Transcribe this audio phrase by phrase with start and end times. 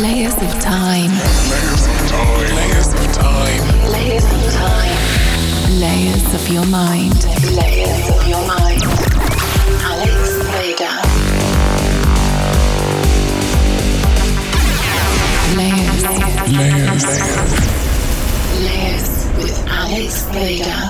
[0.00, 1.12] Layers of time.
[1.12, 2.56] Layers of time.
[2.56, 3.62] Layers of time.
[3.92, 4.96] Layers of time.
[5.78, 7.20] Layers of your mind.
[7.52, 8.82] Layers of your mind.
[9.84, 10.96] Alex Vader.
[15.56, 16.02] Layers.
[16.56, 17.20] Layers.
[18.64, 20.80] Layers with Alex Vader.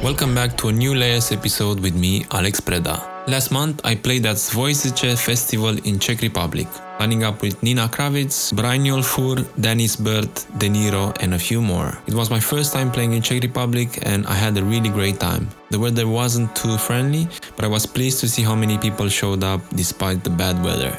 [0.00, 3.11] Welcome back to a new Layers episode with me, Alex Preda.
[3.28, 6.66] Last month, I played at Zvojcice Festival in Czech Republic,
[6.98, 11.96] lining up with Nina Kraviz, Brynjolfur, Fur, Dennis Bert, De Niro, and a few more.
[12.08, 15.20] It was my first time playing in Czech Republic, and I had a really great
[15.20, 15.48] time.
[15.70, 19.44] The weather wasn't too friendly, but I was pleased to see how many people showed
[19.44, 20.92] up despite the bad weather.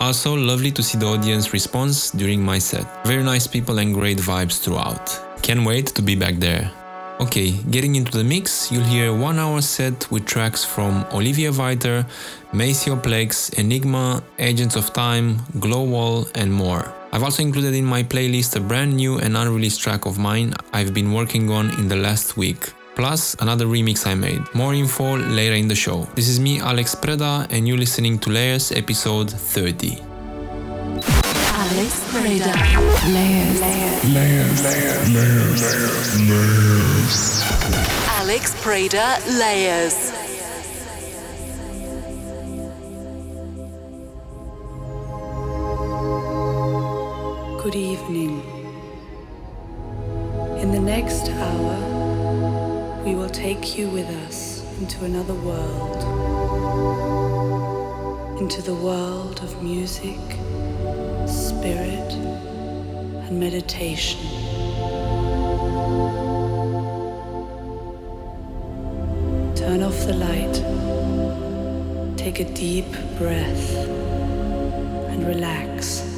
[0.00, 2.86] Also, lovely to see the audience response during my set.
[3.04, 5.12] Very nice people and great vibes throughout.
[5.42, 6.72] Can't wait to be back there.
[7.18, 11.50] Okay, getting into the mix, you'll hear a one hour set with tracks from Olivia
[11.50, 12.06] Viter,
[12.52, 16.92] Maceo Plex, Enigma, Agents of Time, Glowwall, and more.
[17.12, 20.92] I've also included in my playlist a brand new and unreleased track of mine I've
[20.92, 22.74] been working on in the last week.
[22.94, 24.42] Plus, another remix I made.
[24.54, 26.04] More info later in the show.
[26.14, 31.35] This is me, Alex Preda, and you're listening to Layers episode 30.
[31.68, 32.44] Alex Vader.
[33.12, 33.60] Layers.
[33.60, 34.04] Layers.
[34.14, 34.62] Layers.
[35.12, 35.62] Layers.
[36.20, 37.42] Layers.
[38.06, 40.12] Alex Preda Layers.
[47.60, 48.42] Good evening.
[50.60, 55.96] In the next hour, we will take you with us into another world.
[58.40, 60.20] Into the world of music,
[61.26, 62.12] spirit,
[63.26, 64.20] and meditation.
[69.54, 70.56] Turn off the light.
[72.16, 73.74] Take a deep breath
[75.10, 76.15] and relax.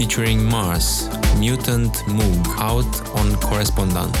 [0.00, 4.16] Featuring Mars, Mutant Moog, out on Correspondent.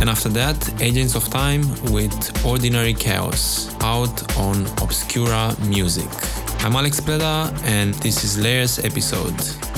[0.00, 6.10] And after that, Agents of Time with Ordinary Chaos, out on Obscura Music.
[6.64, 9.69] I'm Alex Preda, and this is Layers episode.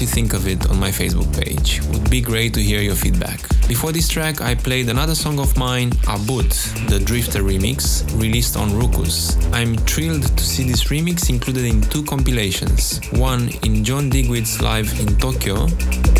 [0.00, 1.80] You think of it on my Facebook page.
[1.88, 3.40] Would be great to hear your feedback.
[3.68, 6.52] Before this track, I played another song of mine, Abut,
[6.88, 9.36] the Drifter remix, released on Rukus.
[9.52, 13.00] I'm thrilled to see this remix included in two compilations.
[13.12, 15.64] One in John Digweed's Live in Tokyo,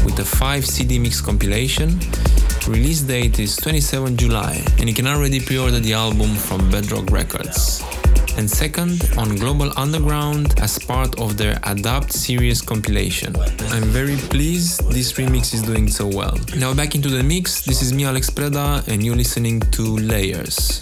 [0.05, 1.99] with a 5 CD mix compilation.
[2.69, 7.11] Release date is 27 July, and you can already pre order the album from Bedrock
[7.11, 7.83] Records
[8.41, 13.37] and second on Global Underground as part of their Adapt series compilation.
[13.69, 16.39] I'm very pleased this remix is doing so well.
[16.57, 20.81] Now back into the mix, this is me Alex Preda and you're listening to Layers.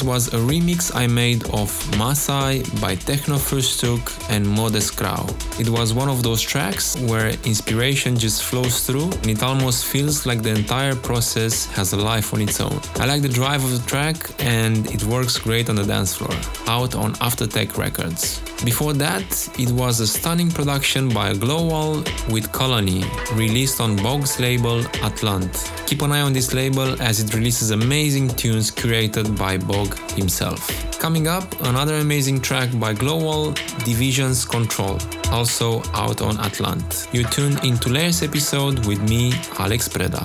[0.00, 5.26] This was a remix I made of Masai by Techno Fürstück and Modest Grau.
[5.58, 10.24] It was one of those tracks where inspiration just flows through and it almost feels
[10.24, 12.80] like the entire process has a life on its own.
[12.94, 16.34] I like the drive of the track and it works great on the dance floor,
[16.66, 18.40] out on Aftertech Records.
[18.64, 24.82] Before that, it was a stunning production by Glowwall with Colony, released on Bog's label
[25.00, 25.86] Atlant.
[25.86, 30.60] Keep an eye on this label as it releases amazing tunes curated by Bog himself.
[31.00, 33.54] Coming up, another amazing track by Glowwall,
[33.86, 34.98] Division's Control,
[35.32, 37.08] also out on Atlant.
[37.14, 40.20] You tune into Layers episode with me, Alex Preda.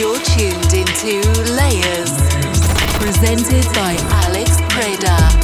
[0.00, 2.12] You're tuned into Layers,
[2.98, 5.41] presented by Alex Preda.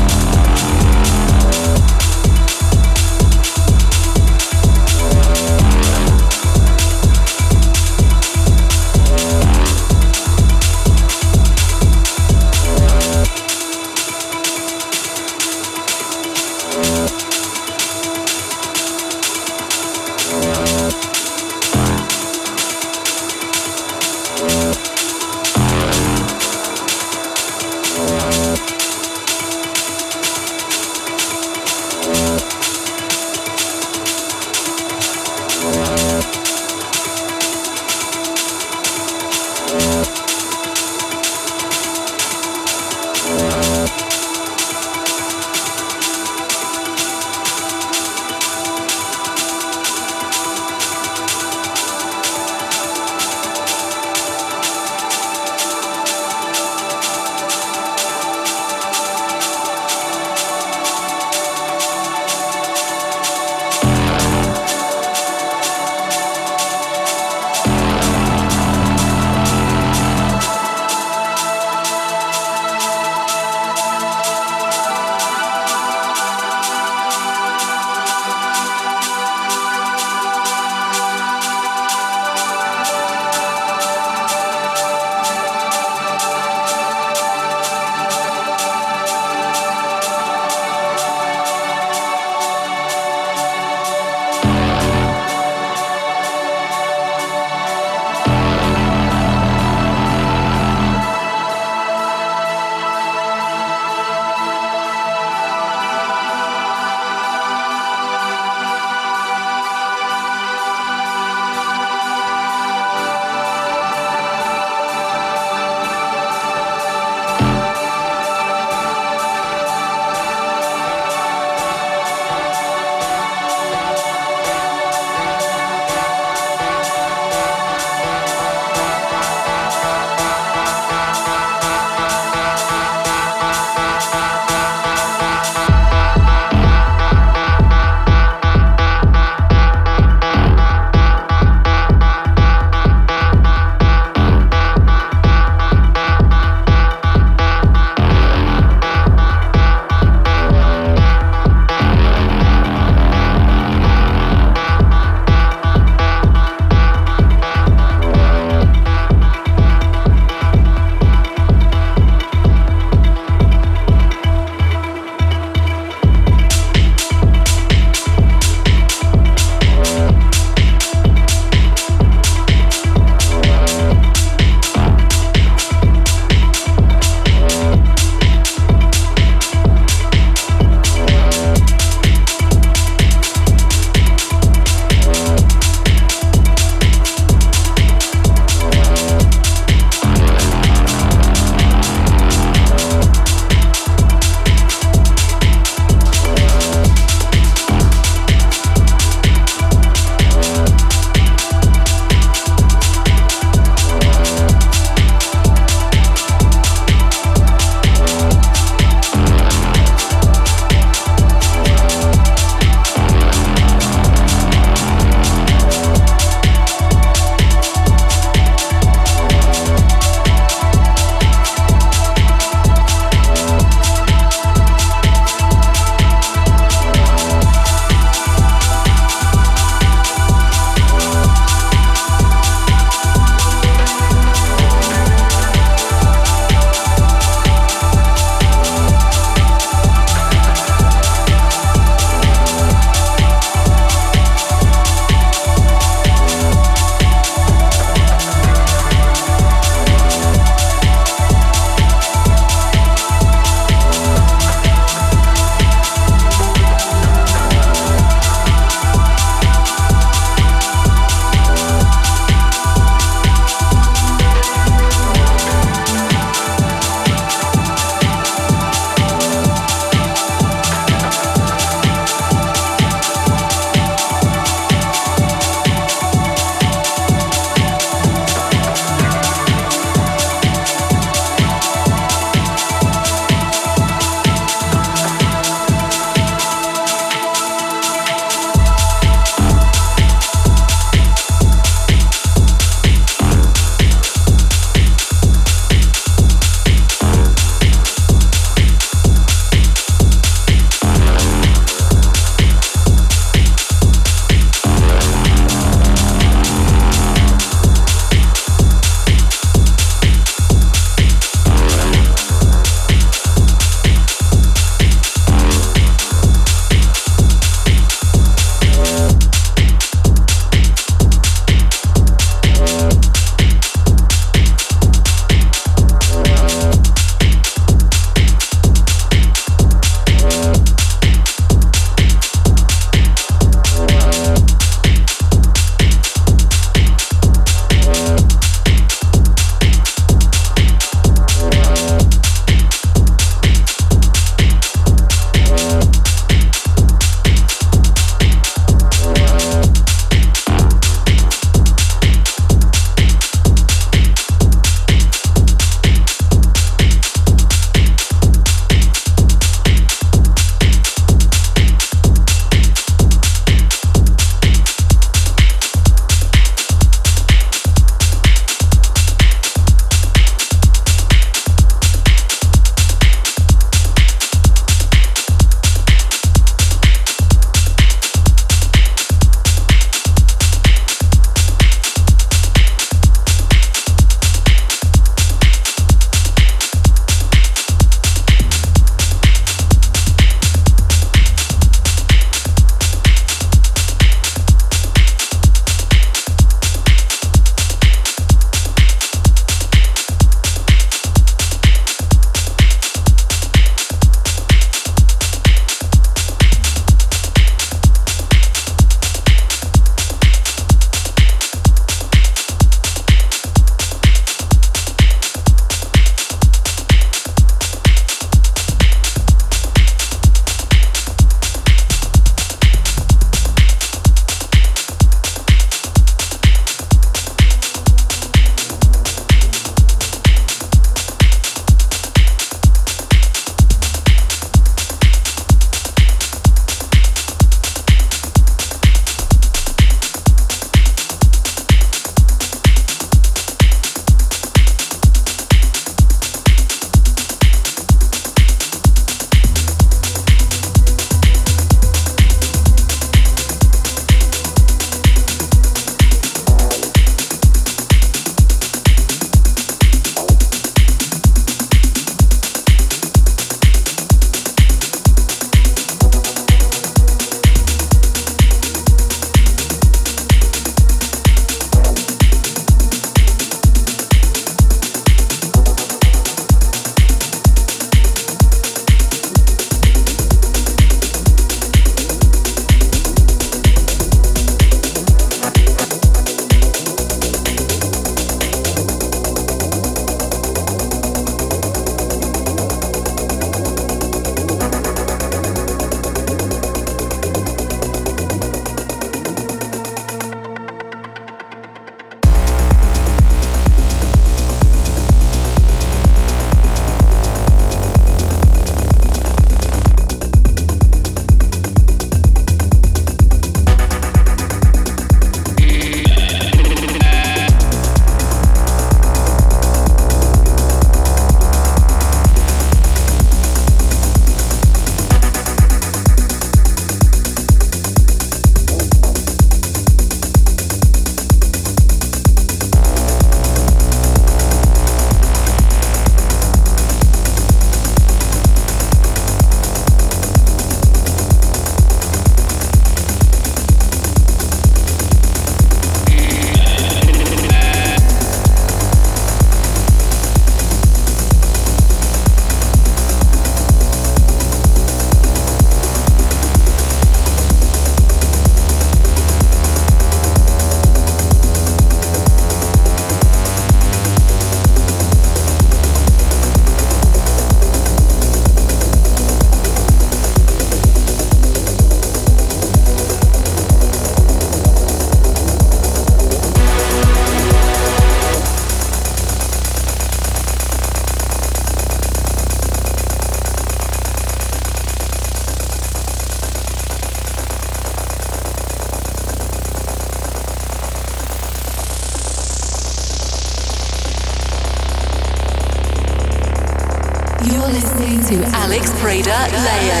[599.49, 600.00] Preda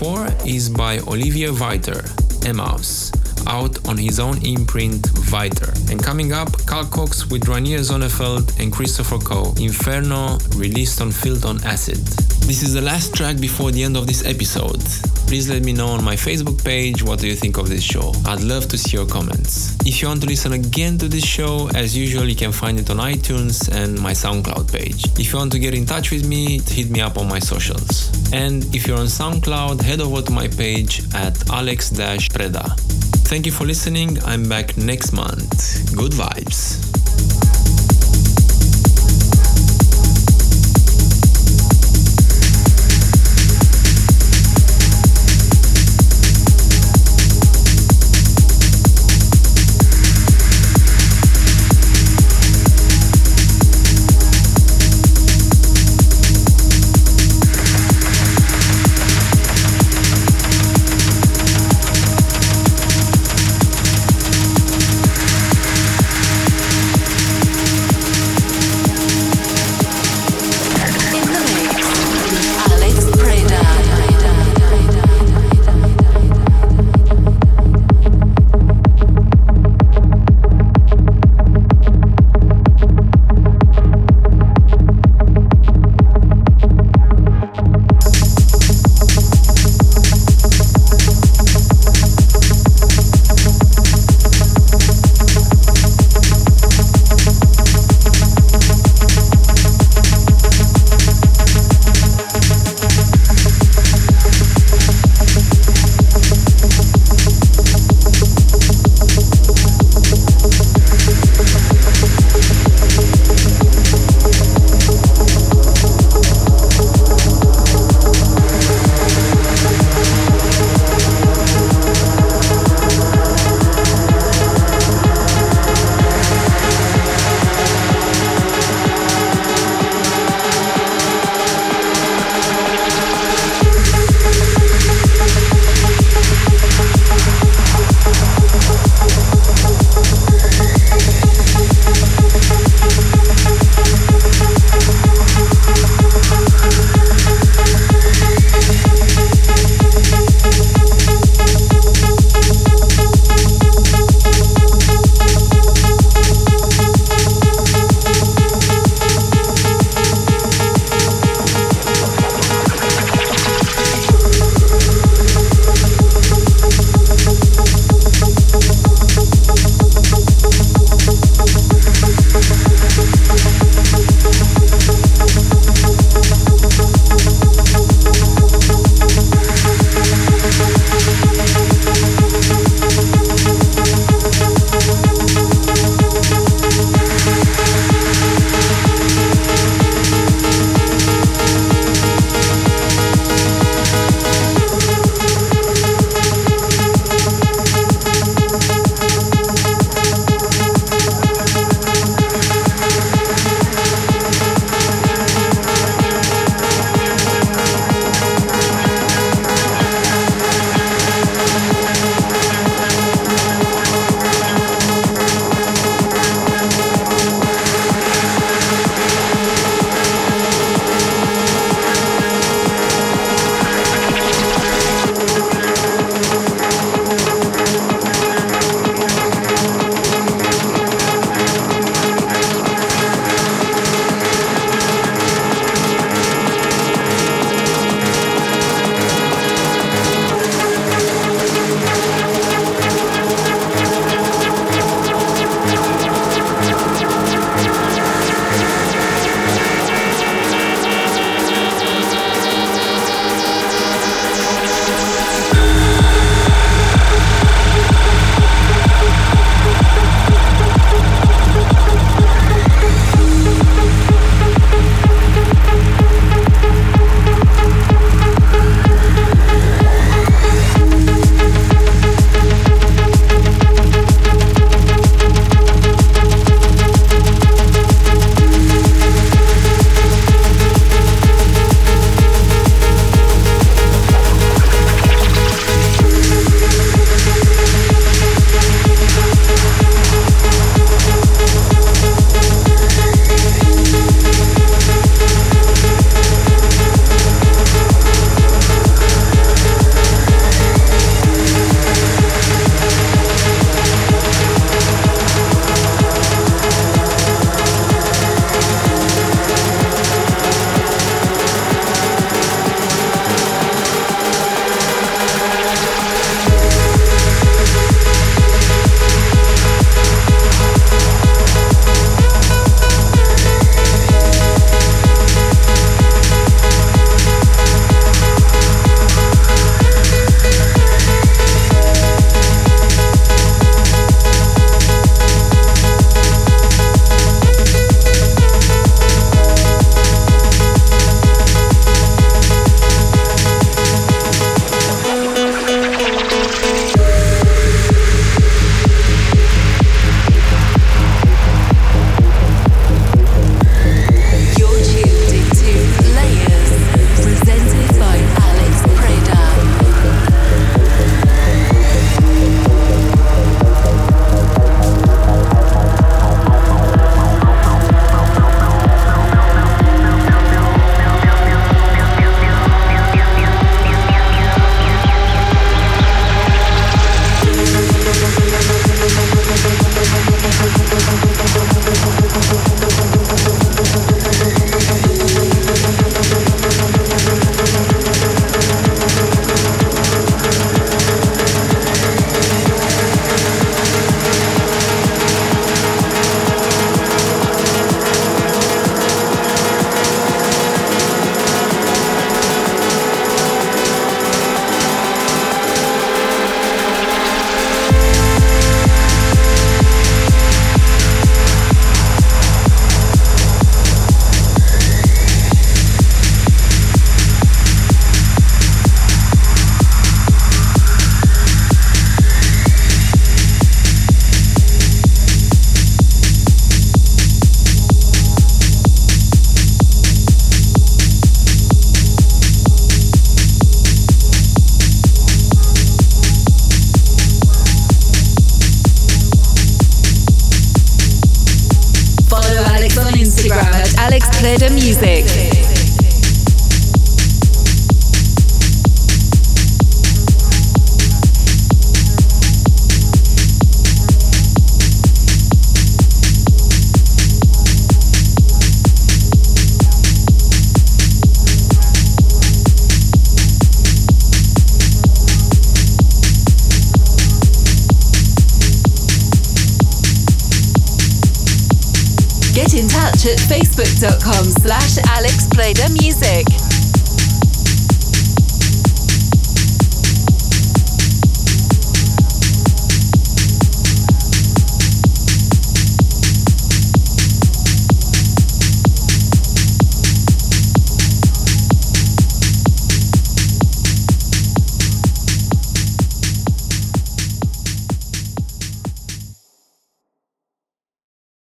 [0.00, 2.02] before is by Olivier Weiter,
[2.46, 3.12] Emmaus,
[3.46, 5.70] out on his own imprint Viter.
[5.90, 11.44] And coming up, Carl Cox with Reinier Zonneveld and Christopher Coe, Inferno, released on Filth
[11.44, 11.98] on Acid.
[12.48, 14.80] This is the last track before the end of this episode.
[15.28, 18.14] Please let me know on my Facebook page what do you think of this show.
[18.24, 19.76] I'd love to see your comments.
[19.84, 22.88] If you want to listen again to this show, as usual, you can find it
[22.88, 25.04] on iTunes and my SoundCloud page.
[25.20, 28.09] If you want to get in touch with me, hit me up on my socials.
[28.32, 32.78] And if you're on SoundCloud, head over to my page at alex-preda.
[33.28, 34.22] Thank you for listening.
[34.24, 35.94] I'm back next month.
[35.96, 36.89] Good vibes.